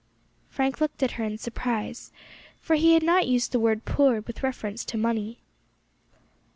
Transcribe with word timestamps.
Frank 0.49 0.81
looked 0.81 1.03
at 1.03 1.11
her 1.11 1.23
in 1.23 1.37
surprise, 1.37 2.11
for 2.59 2.75
he 2.75 2.95
had 2.95 3.03
not 3.03 3.27
used 3.27 3.51
the 3.51 3.59
word 3.59 3.85
poor 3.85 4.21
with 4.21 4.41
reference 4.41 4.83
to 4.85 4.97
money. 4.97 5.37